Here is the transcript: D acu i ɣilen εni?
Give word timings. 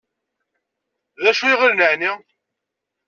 D 1.23 1.25
acu 1.29 1.43
i 1.51 1.53
ɣilen 1.59 1.81
εni? 1.91 2.11